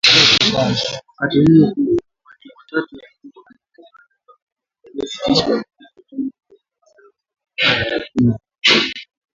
Wakati 1.15 1.37
huo 1.39 1.67
huo 1.75 1.99
watu 2.25 2.49
watatu 2.55 2.95
walikufa 2.95 3.43
katika 3.51 3.81
maandamano 3.81 4.39
yaliyositishwa 4.83 5.57
hapo 5.57 6.01
Juni 6.11 6.31
kumi 6.47 6.61
na 6.79 6.87
saba 6.87 7.09
kulingana 7.55 7.79
na 7.83 7.85
takwimu 7.99 8.31
za 8.31 8.35
upinzani. 8.35 8.93